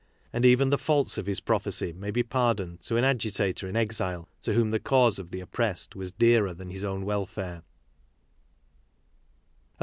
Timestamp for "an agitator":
2.97-3.67